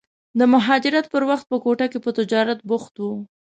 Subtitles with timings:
[0.39, 3.03] د مهاجرت پر وخت په کوټه کې په تجارت بوخت و.